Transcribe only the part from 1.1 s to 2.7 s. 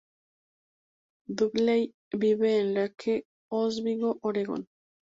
Dudley vive